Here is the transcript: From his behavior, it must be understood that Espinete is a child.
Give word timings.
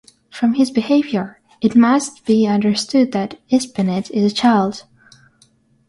From 0.31 0.55
his 0.55 0.71
behavior, 0.71 1.39
it 1.61 1.75
must 1.75 2.25
be 2.25 2.47
understood 2.47 3.11
that 3.11 3.37
Espinete 3.51 4.09
is 4.09 4.31
a 4.31 4.35
child. 4.35 4.85